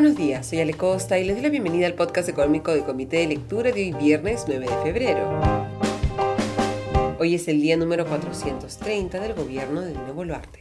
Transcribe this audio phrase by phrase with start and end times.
[0.00, 3.16] buenos días, soy Ale Costa y les doy la bienvenida al podcast económico del Comité
[3.16, 5.40] de Lectura de hoy viernes 9 de febrero.
[7.18, 10.60] Hoy es el día número 430 del gobierno de Dino Boluarte.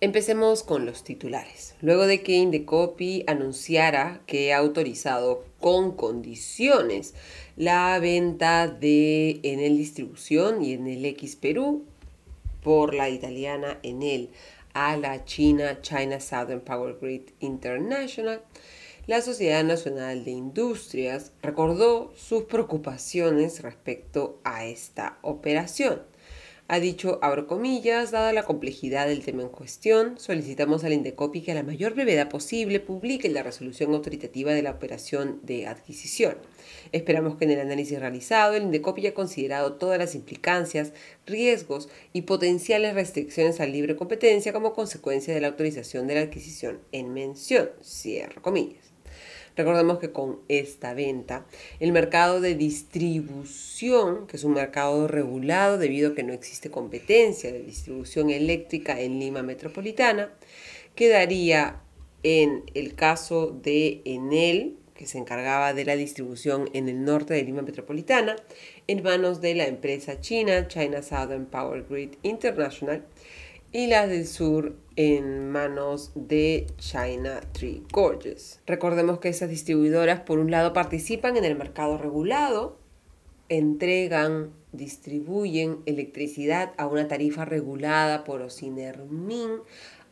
[0.00, 1.74] Empecemos con los titulares.
[1.82, 7.12] Luego de que Indecopi anunciara que ha autorizado con condiciones
[7.56, 11.84] la venta de Enel Distribución y Enel X Perú
[12.62, 14.30] por la italiana Enel
[14.80, 18.42] a la China China Southern Power Grid International,
[19.08, 26.02] la Sociedad Nacional de Industrias recordó sus preocupaciones respecto a esta operación.
[26.70, 31.52] Ha dicho, abro comillas, dada la complejidad del tema en cuestión, solicitamos al Indecopi que
[31.52, 36.36] a la mayor brevedad posible publique la resolución autoritativa de la operación de adquisición.
[36.92, 40.92] Esperamos que en el análisis realizado el Indecopi haya considerado todas las implicancias,
[41.24, 46.80] riesgos y potenciales restricciones a libre competencia como consecuencia de la autorización de la adquisición
[46.92, 47.70] en mención.
[47.82, 48.87] Cierro comillas.
[49.58, 51.44] Recordemos que con esta venta,
[51.80, 57.50] el mercado de distribución, que es un mercado regulado debido a que no existe competencia
[57.50, 60.32] de distribución eléctrica en Lima Metropolitana,
[60.94, 61.80] quedaría
[62.22, 67.42] en el caso de Enel, que se encargaba de la distribución en el norte de
[67.42, 68.36] Lima Metropolitana,
[68.86, 73.04] en manos de la empresa china China Southern Power Grid International
[73.72, 78.60] y las del sur en manos de China Tree Gorges.
[78.66, 82.78] Recordemos que esas distribuidoras por un lado participan en el mercado regulado,
[83.48, 89.60] entregan, distribuyen electricidad a una tarifa regulada por Ocinermin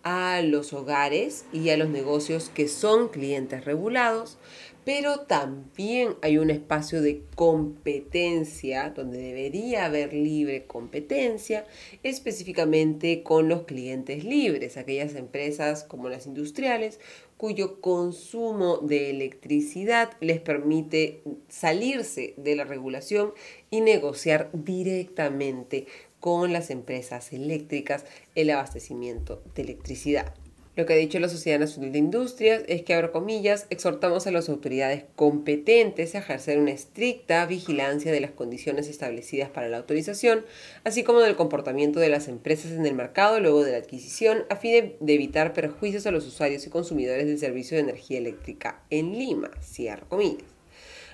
[0.08, 4.38] a los hogares y a los negocios que son clientes regulados,
[4.84, 11.66] pero también hay un espacio de competencia donde debería haber libre competencia,
[12.04, 17.00] específicamente con los clientes libres, aquellas empresas como las industriales
[17.36, 23.32] cuyo consumo de electricidad les permite salirse de la regulación
[23.70, 25.86] y negociar directamente
[26.26, 28.04] con las empresas eléctricas
[28.34, 30.34] el abastecimiento de electricidad.
[30.74, 34.32] Lo que ha dicho la Sociedad Nacional de Industrias es que, abro comillas, exhortamos a
[34.32, 40.44] las autoridades competentes a ejercer una estricta vigilancia de las condiciones establecidas para la autorización,
[40.82, 44.56] así como del comportamiento de las empresas en el mercado luego de la adquisición, a
[44.56, 49.16] fin de evitar perjuicios a los usuarios y consumidores del servicio de energía eléctrica en
[49.16, 49.52] Lima.
[49.62, 50.55] Cierro comillas.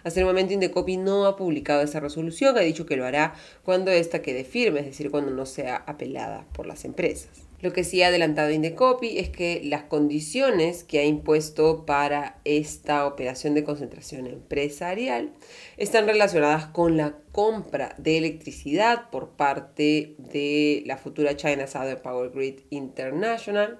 [0.04, 3.90] Hasta el momento Indecopi no ha publicado esa resolución, ha dicho que lo hará cuando
[3.90, 7.30] ésta quede firme, es decir, cuando no sea apelada por las empresas.
[7.62, 13.06] Lo que sí ha adelantado Indecopi es que las condiciones que ha impuesto para esta
[13.06, 15.30] operación de concentración empresarial
[15.76, 22.30] están relacionadas con la compra de electricidad por parte de la futura China Southern Power
[22.30, 23.78] Grid International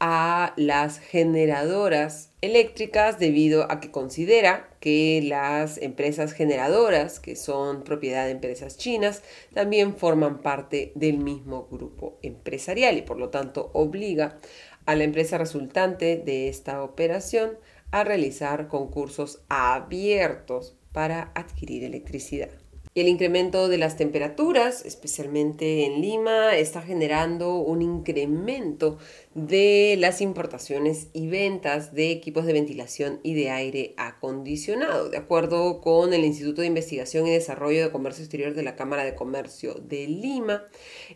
[0.00, 8.26] a las generadoras eléctricas debido a que considera que las empresas generadoras, que son propiedad
[8.26, 14.38] de empresas chinas, también forman parte del mismo grupo empresarial y por lo tanto obliga
[14.84, 17.58] a la empresa resultante de esta operación
[17.90, 22.65] a realizar concursos abiertos para adquirir electricidad.
[22.96, 28.96] Y el incremento de las temperaturas, especialmente en Lima, está generando un incremento
[29.34, 35.10] de las importaciones y ventas de equipos de ventilación y de aire acondicionado.
[35.10, 39.04] De acuerdo con el Instituto de Investigación y Desarrollo de Comercio Exterior de la Cámara
[39.04, 40.64] de Comercio de Lima,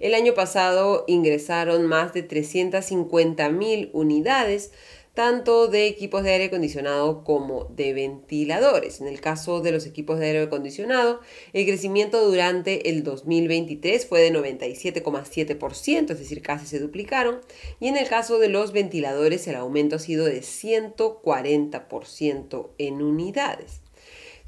[0.01, 4.71] el año pasado ingresaron más de 350 mil unidades
[5.15, 9.01] tanto de equipos de aire acondicionado como de ventiladores.
[9.01, 11.21] En el caso de los equipos de aire acondicionado,
[11.53, 17.41] el crecimiento durante el 2023 fue de 97,7%, es decir, casi se duplicaron,
[17.81, 23.80] y en el caso de los ventiladores el aumento ha sido de 140% en unidades.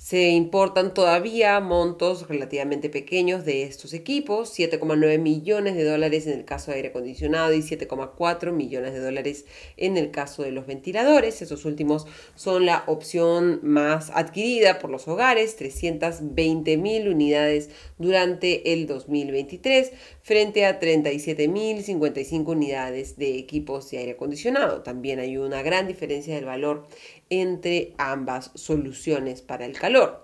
[0.02, 6.44] Se importan todavía montos relativamente pequeños de estos equipos, 7,9 millones de dólares en el
[6.44, 9.44] caso de aire acondicionado y 7,4 millones de dólares
[9.76, 11.40] en el caso de los ventiladores.
[11.40, 18.88] Esos últimos son la opción más adquirida por los hogares, 320 mil unidades durante el
[18.88, 24.82] 2023 frente a 37 mil 55 unidades de equipos de aire acondicionado.
[24.82, 26.88] También hay una gran diferencia del valor
[27.32, 30.23] entre ambas soluciones para el calor.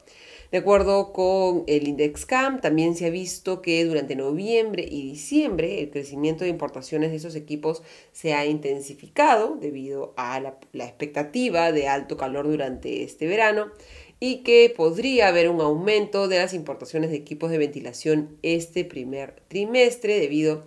[0.51, 5.91] De acuerdo con el IndexCam, también se ha visto que durante noviembre y diciembre el
[5.91, 7.83] crecimiento de importaciones de esos equipos
[8.13, 13.73] se ha intensificado debido a la, expectativa de alto calor durante este verano
[14.21, 19.43] y que podría haber un aumento de las importaciones de equipos de ventilación este primer
[19.49, 20.63] trimestre debido a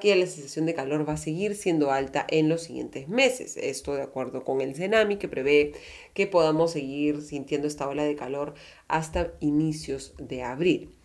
[0.00, 3.56] que la sensación de calor va a seguir siendo alta en los siguientes meses.
[3.56, 5.72] Esto de acuerdo con el CENAMI que prevé
[6.14, 8.54] que podamos seguir sintiendo esta ola de calor
[8.88, 10.95] hasta inicios de abril.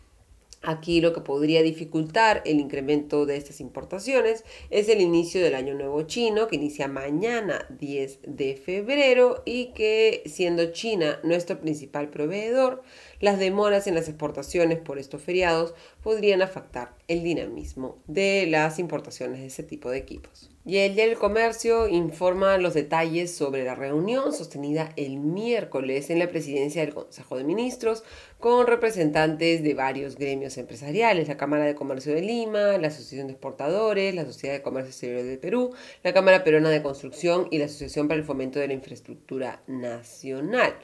[0.63, 5.73] Aquí lo que podría dificultar el incremento de estas importaciones es el inicio del año
[5.73, 12.83] nuevo chino que inicia mañana 10 de febrero y que siendo China nuestro principal proveedor,
[13.19, 15.73] las demoras en las exportaciones por estos feriados
[16.03, 20.51] podrían afectar el dinamismo de las importaciones de ese tipo de equipos.
[20.63, 26.29] Y el del Comercio informa los detalles sobre la reunión sostenida el miércoles en la
[26.29, 28.03] presidencia del Consejo de Ministros
[28.39, 33.33] con representantes de varios gremios empresariales, la Cámara de Comercio de Lima, la Asociación de
[33.33, 35.73] Exportadores, la Sociedad de Comercio Exterior de Perú,
[36.03, 40.75] la Cámara Peruana de Construcción y la Asociación para el Fomento de la Infraestructura Nacional.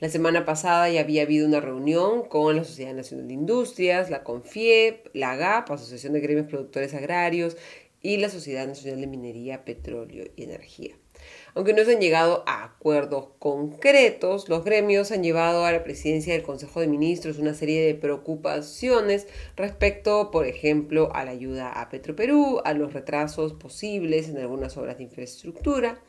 [0.00, 4.22] La semana pasada ya había habido una reunión con la Sociedad Nacional de Industrias, la
[4.22, 7.56] CONFIEP, la GAP, Asociación de Gremios Productores Agrarios,
[8.02, 10.94] y la Sociedad Nacional de Minería, Petróleo y Energía.
[11.54, 16.32] Aunque no se han llegado a acuerdos concretos, los gremios han llevado a la presidencia
[16.32, 21.88] del Consejo de Ministros una serie de preocupaciones respecto, por ejemplo, a la ayuda a
[21.88, 26.00] Petroperú, a los retrasos posibles en algunas obras de infraestructura.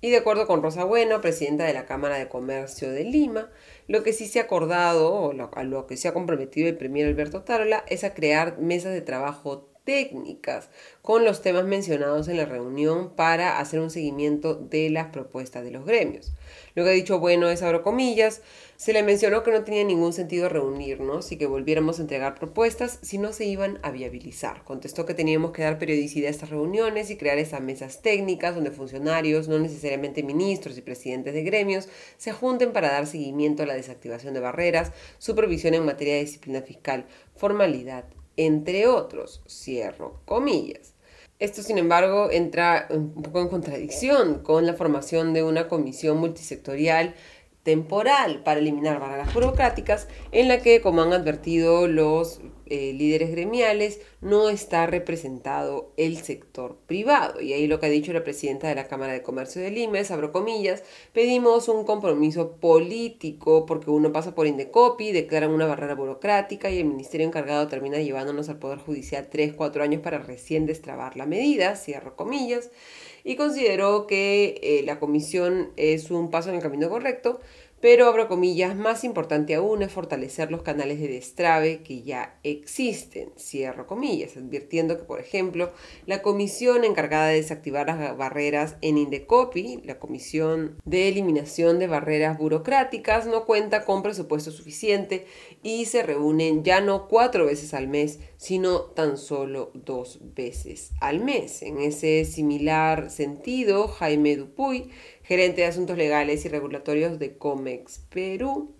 [0.00, 3.50] Y de acuerdo con Rosa Bueno, presidenta de la Cámara de Comercio de Lima,
[3.86, 7.06] lo que sí se ha acordado, o a lo que se ha comprometido el primer
[7.06, 10.68] Alberto Tarola, es a crear mesas de trabajo técnicas
[11.00, 15.70] con los temas mencionados en la reunión para hacer un seguimiento de las propuestas de
[15.70, 16.34] los gremios.
[16.74, 18.42] Lo que ha dicho bueno es, abro comillas,
[18.76, 22.98] se le mencionó que no tenía ningún sentido reunirnos y que volviéramos a entregar propuestas
[23.00, 24.62] si no se iban a viabilizar.
[24.62, 28.72] Contestó que teníamos que dar periodicidad a estas reuniones y crear esas mesas técnicas donde
[28.72, 31.88] funcionarios, no necesariamente ministros y presidentes de gremios,
[32.18, 36.60] se junten para dar seguimiento a la desactivación de barreras, supervisión en materia de disciplina
[36.60, 38.04] fiscal, formalidad
[38.38, 40.94] entre otros, cierro comillas.
[41.38, 47.14] Esto, sin embargo, entra un poco en contradicción con la formación de una comisión multisectorial
[47.62, 52.40] temporal para eliminar barreras burocráticas en la que, como han advertido los
[52.70, 57.40] eh, líderes gremiales, no está representado el sector privado.
[57.40, 59.98] Y ahí lo que ha dicho la presidenta de la Cámara de Comercio de Lima
[59.98, 60.82] es, abro comillas,
[61.12, 66.86] pedimos un compromiso político porque uno pasa por Indecopi, declaran una barrera burocrática y el
[66.86, 71.76] ministerio encargado termina llevándonos al Poder Judicial 3, 4 años para recién destrabar la medida,
[71.76, 72.70] cierro comillas
[73.24, 77.40] y consideró que eh, la comisión es un paso en el camino correcto,
[77.80, 83.30] pero, abro comillas, más importante aún es fortalecer los canales de destrave que ya existen,
[83.38, 85.72] cierro comillas, advirtiendo que, por ejemplo,
[86.04, 92.36] la comisión encargada de desactivar las barreras en Indecopi, la comisión de eliminación de barreras
[92.36, 95.26] burocráticas, no cuenta con presupuesto suficiente
[95.62, 101.20] y se reúnen ya no cuatro veces al mes, sino tan solo dos veces al
[101.20, 101.62] mes.
[101.62, 104.90] En ese similar sentido, Jaime Dupuy,
[105.28, 108.74] gerente de Asuntos Legales y Regulatorios de COMEX Perú,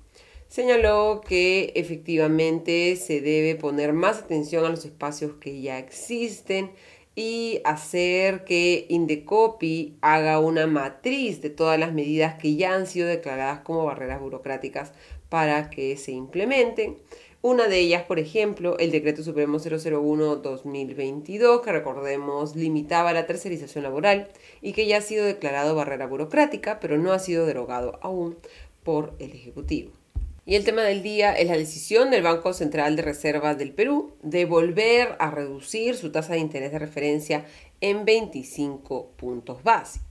[0.49, 6.71] señaló que efectivamente se debe poner más atención a los espacios que ya existen
[7.15, 13.09] y hacer que Indecopi haga una matriz de todas las medidas que ya han sido
[13.09, 14.93] declaradas como barreras burocráticas
[15.29, 16.97] para que se implementen.
[17.41, 24.27] Una de ellas, por ejemplo, el Decreto Supremo 001-2022, que recordemos limitaba la tercerización laboral
[24.61, 28.37] y que ya ha sido declarado barrera burocrática, pero no ha sido derogado aún
[28.83, 29.93] por el Ejecutivo.
[30.47, 34.15] Y el tema del día es la decisión del Banco Central de Reserva del Perú
[34.23, 37.47] de volver a reducir su tasa de interés de referencia
[37.81, 40.09] en 25 puntos básicos.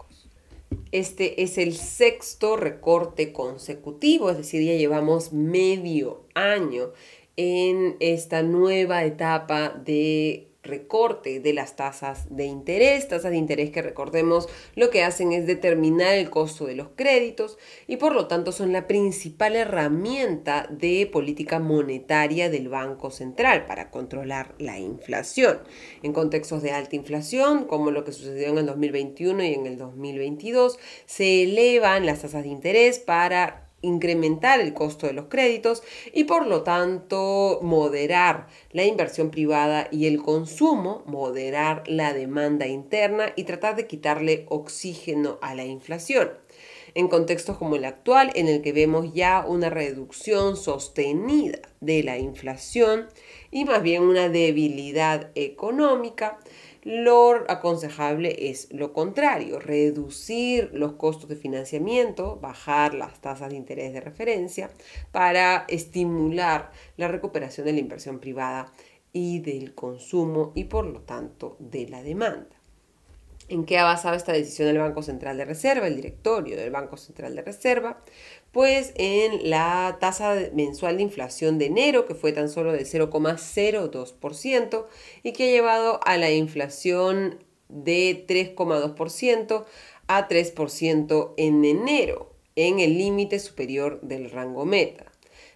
[0.91, 6.91] Este es el sexto recorte consecutivo, es decir, ya llevamos medio año
[7.37, 13.81] en esta nueva etapa de recorte de las tasas de interés, tasas de interés que
[13.81, 18.51] recordemos lo que hacen es determinar el costo de los créditos y por lo tanto
[18.51, 25.59] son la principal herramienta de política monetaria del Banco Central para controlar la inflación.
[26.03, 29.77] En contextos de alta inflación, como lo que sucedió en el 2021 y en el
[29.77, 36.23] 2022, se elevan las tasas de interés para incrementar el costo de los créditos y
[36.23, 43.43] por lo tanto moderar la inversión privada y el consumo, moderar la demanda interna y
[43.43, 46.29] tratar de quitarle oxígeno a la inflación.
[46.95, 52.17] En contextos como el actual, en el que vemos ya una reducción sostenida de la
[52.17, 53.07] inflación
[53.51, 56.39] y más bien una debilidad económica,
[56.87, 63.91] lo aconsejable es lo contrario, reducir los costos de financiamiento, bajar las tasas de interés
[63.91, 64.71] de referencia
[65.11, 68.71] para estimular la recuperación de la inversión privada
[69.11, 72.56] y del consumo y por lo tanto de la demanda.
[73.49, 76.97] ¿En qué ha basado esta decisión el Banco Central de Reserva, el directorio del Banco
[76.97, 78.03] Central de Reserva?
[78.51, 84.85] Pues en la tasa mensual de inflación de enero, que fue tan solo de 0,02%
[85.23, 89.65] y que ha llevado a la inflación de 3,2%
[90.07, 95.05] a 3% en enero, en el límite superior del rango meta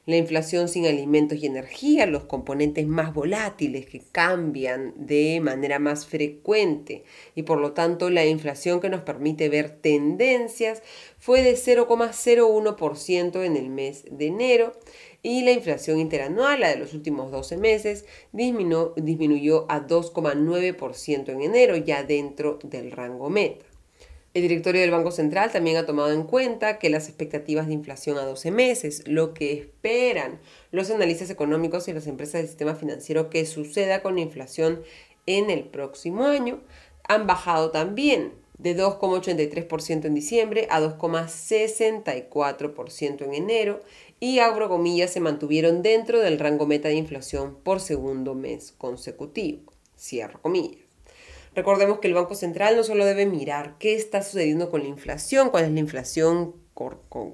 [0.05, 6.05] la inflación sin alimentos y energía, los componentes más volátiles que cambian de manera más
[6.05, 7.03] frecuente
[7.35, 10.81] y por lo tanto la inflación que nos permite ver tendencias
[11.19, 14.73] fue de 0,01% en el mes de enero
[15.23, 21.77] y la inflación interanual, la de los últimos 12 meses, disminuyó a 2,9% en enero
[21.77, 23.70] ya dentro del rango meta.
[24.33, 28.17] El directorio del Banco Central también ha tomado en cuenta que las expectativas de inflación
[28.17, 30.39] a 12 meses, lo que esperan
[30.71, 34.83] los analistas económicos y las empresas del sistema financiero que suceda con la inflación
[35.25, 36.61] en el próximo año,
[37.09, 43.81] han bajado también de 2,83% en diciembre a 2,64% en enero
[44.21, 49.73] y abro comillas se mantuvieron dentro del rango meta de inflación por segundo mes consecutivo.
[49.97, 50.90] Cierro comillas.
[51.53, 55.49] Recordemos que el Banco Central no solo debe mirar qué está sucediendo con la inflación,
[55.49, 56.55] cuál es la inflación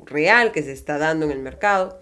[0.05, 1.99] real que se está dando en el mercado,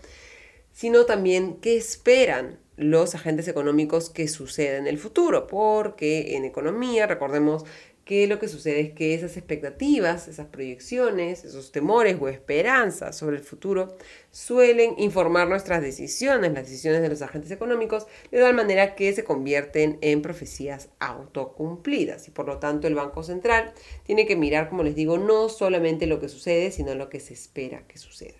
[0.71, 7.07] sino también qué esperan los agentes económicos que suceda en el futuro, porque en economía,
[7.07, 7.63] recordemos
[8.05, 13.37] que lo que sucede es que esas expectativas, esas proyecciones, esos temores o esperanzas sobre
[13.37, 13.97] el futuro
[14.29, 19.23] suelen informar nuestras decisiones, las decisiones de los agentes económicos, de tal manera que se
[19.23, 22.27] convierten en profecías autocumplidas.
[22.27, 26.05] Y por lo tanto el Banco Central tiene que mirar, como les digo, no solamente
[26.05, 28.35] lo que sucede, sino lo que se espera que suceda.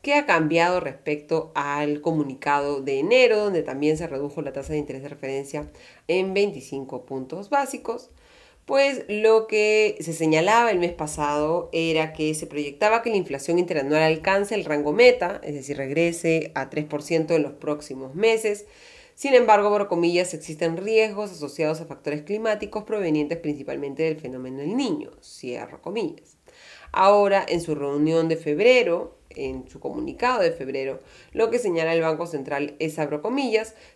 [0.00, 4.78] ¿Qué ha cambiado respecto al comunicado de enero, donde también se redujo la tasa de
[4.78, 5.70] interés de referencia
[6.06, 8.10] en 25 puntos básicos?
[8.64, 13.58] Pues lo que se señalaba el mes pasado era que se proyectaba que la inflación
[13.58, 18.66] interanual alcance el rango meta, es decir, regrese a 3% en los próximos meses.
[19.14, 24.76] Sin embargo, por comillas, existen riesgos asociados a factores climáticos provenientes principalmente del fenómeno del
[24.76, 26.36] niño, cierro comillas.
[26.92, 31.00] Ahora, en su reunión de febrero, en su comunicado de febrero,
[31.32, 33.22] lo que señala el Banco Central es, abro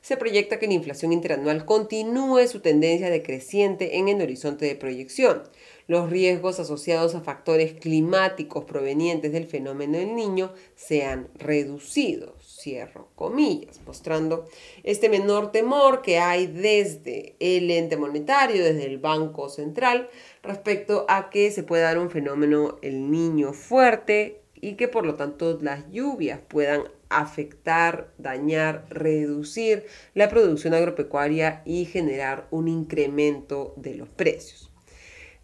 [0.00, 5.42] se proyecta que la inflación interanual continúe su tendencia decreciente en el horizonte de proyección.
[5.88, 13.80] Los riesgos asociados a factores climáticos provenientes del fenómeno del niño sean reducidos, cierro comillas,
[13.86, 14.48] mostrando
[14.82, 20.08] este menor temor que hay desde el ente monetario, desde el Banco Central,
[20.42, 25.14] respecto a que se pueda dar un fenómeno el niño fuerte y que por lo
[25.14, 33.94] tanto las lluvias puedan afectar, dañar, reducir la producción agropecuaria y generar un incremento de
[33.94, 34.72] los precios.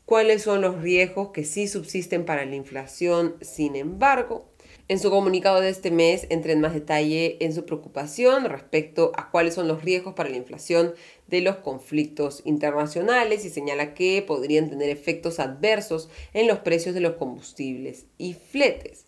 [0.05, 3.37] ¿Cuáles son los riesgos que sí subsisten para la inflación?
[3.41, 4.49] Sin embargo,
[4.89, 9.31] en su comunicado de este mes entra en más detalle en su preocupación respecto a
[9.31, 10.95] cuáles son los riesgos para la inflación
[11.29, 17.03] de los conflictos internacionales y señala que podrían tener efectos adversos en los precios de
[17.03, 19.07] los combustibles y fletes.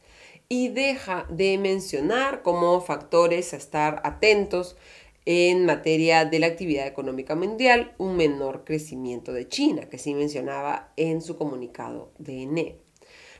[0.57, 4.77] Y deja de mencionar como factores a estar atentos
[5.25, 10.93] en materia de la actividad económica mundial un menor crecimiento de China, que sí mencionaba
[10.97, 12.84] en su comunicado de enero.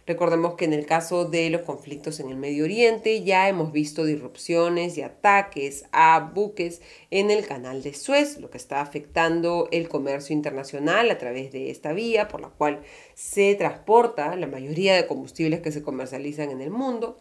[0.07, 4.05] Recordemos que en el caso de los conflictos en el Medio Oriente ya hemos visto
[4.05, 9.89] disrupciones y ataques a buques en el canal de Suez, lo que está afectando el
[9.89, 12.83] comercio internacional a través de esta vía por la cual
[13.15, 17.19] se transporta la mayoría de combustibles que se comercializan en el mundo,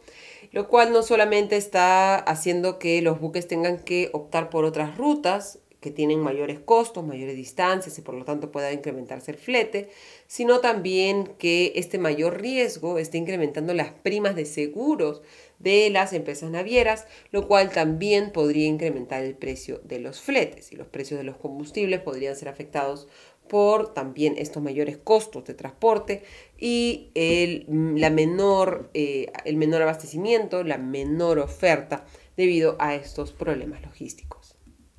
[0.51, 5.59] lo cual no solamente está haciendo que los buques tengan que optar por otras rutas,
[5.83, 9.89] que tienen mayores costos, mayores distancias y por lo tanto pueda incrementarse el flete,
[10.25, 15.21] sino también que este mayor riesgo esté incrementando las primas de seguros
[15.59, 20.77] de las empresas navieras, lo cual también podría incrementar el precio de los fletes y
[20.77, 23.09] los precios de los combustibles podrían ser afectados
[23.47, 26.23] por también estos mayores costos de transporte
[26.57, 27.65] y el,
[27.99, 32.05] la menor, eh, el menor abastecimiento, la menor oferta
[32.37, 34.42] debido a estos problemas logísticos.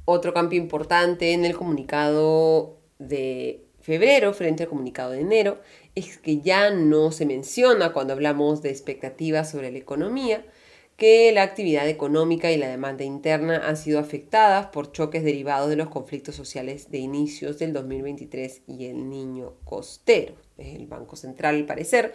[0.05, 5.61] Otro cambio importante en el comunicado de febrero frente al comunicado de enero
[5.95, 10.45] es que ya no se menciona cuando hablamos de expectativas sobre la economía
[10.97, 15.77] que la actividad económica y la demanda interna han sido afectadas por choques derivados de
[15.77, 20.35] los conflictos sociales de inicios del 2023 y el niño costero.
[20.57, 22.15] El Banco Central, al parecer,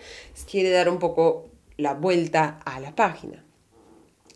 [0.50, 3.46] quiere dar un poco la vuelta a la página.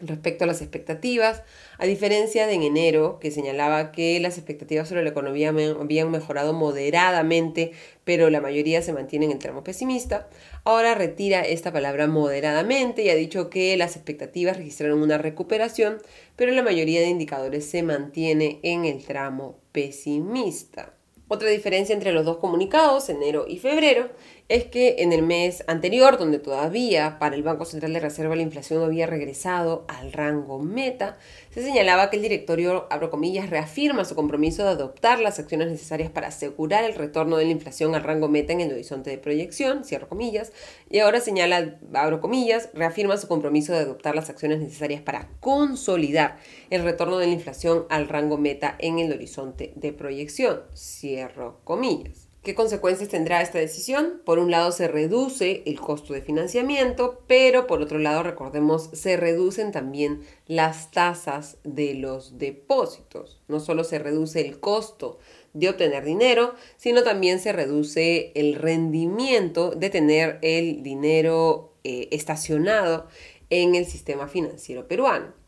[0.05, 1.43] Respecto a las expectativas,
[1.77, 6.51] a diferencia de en enero, que señalaba que las expectativas sobre la economía habían mejorado
[6.51, 7.72] moderadamente,
[8.03, 10.27] pero la mayoría se mantiene en el tramo pesimista,
[10.65, 16.00] ahora retira esta palabra moderadamente y ha dicho que las expectativas registraron una recuperación,
[16.36, 20.93] pero la mayoría de indicadores se mantiene en el tramo pesimista.
[21.29, 24.10] Otra diferencia entre los dos comunicados, enero y febrero,
[24.50, 28.42] es que en el mes anterior, donde todavía para el Banco Central de Reserva la
[28.42, 31.18] inflación había regresado al rango meta,
[31.52, 36.12] se señalaba que el directorio, abro comillas, reafirma su compromiso de adoptar las acciones necesarias
[36.12, 39.86] para asegurar el retorno de la inflación al rango meta en el horizonte de proyección,
[39.86, 40.52] cierro comillas,
[40.90, 46.38] y ahora señala, abro comillas, reafirma su compromiso de adoptar las acciones necesarias para consolidar
[46.70, 52.23] el retorno de la inflación al rango meta en el horizonte de proyección, cierro comillas.
[52.44, 54.22] ¿Qué consecuencias tendrá esta decisión?
[54.26, 59.16] Por un lado se reduce el costo de financiamiento, pero por otro lado, recordemos, se
[59.16, 63.40] reducen también las tasas de los depósitos.
[63.48, 65.20] No solo se reduce el costo
[65.54, 73.08] de obtener dinero, sino también se reduce el rendimiento de tener el dinero eh, estacionado
[73.50, 75.43] en el sistema financiero peruano.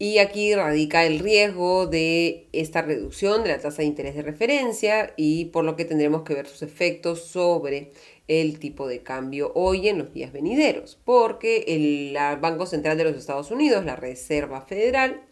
[0.00, 5.12] Y aquí radica el riesgo de esta reducción de la tasa de interés de referencia
[5.16, 7.90] y por lo que tendremos que ver sus efectos sobre
[8.28, 13.16] el tipo de cambio hoy en los días venideros, porque el Banco Central de los
[13.16, 15.22] Estados Unidos, la Reserva Federal,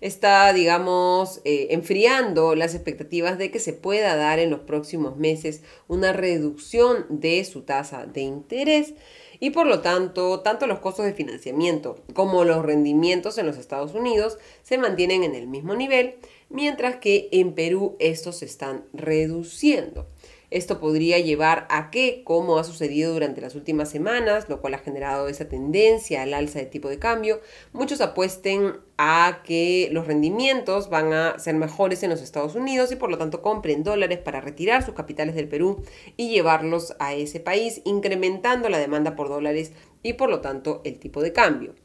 [0.00, 5.62] está, digamos, eh, enfriando las expectativas de que se pueda dar en los próximos meses
[5.88, 8.94] una reducción de su tasa de interés
[9.40, 13.94] y por lo tanto, tanto los costos de financiamiento como los rendimientos en los Estados
[13.94, 16.14] Unidos se mantienen en el mismo nivel,
[16.50, 20.06] mientras que en Perú estos se están reduciendo.
[20.50, 24.78] Esto podría llevar a que, como ha sucedido durante las últimas semanas, lo cual ha
[24.78, 27.40] generado esa tendencia al alza de tipo de cambio,
[27.72, 32.96] muchos apuesten a que los rendimientos van a ser mejores en los Estados Unidos y
[32.96, 35.84] por lo tanto compren dólares para retirar sus capitales del Perú
[36.16, 39.70] y llevarlos a ese país, incrementando la demanda por dólares
[40.02, 41.76] y por lo tanto el tipo de cambio.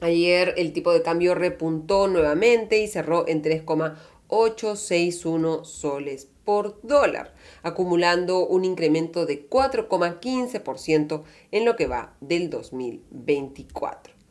[0.00, 8.46] Ayer el tipo de cambio repuntó nuevamente y cerró en 3,861 soles por dólar, acumulando
[8.46, 14.21] un incremento de 4,15% en lo que va del 2024.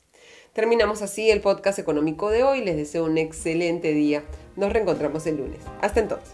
[0.52, 2.64] Terminamos así el podcast económico de hoy.
[2.64, 4.24] Les deseo un excelente día.
[4.56, 5.60] Nos reencontramos el lunes.
[5.80, 6.32] Hasta entonces.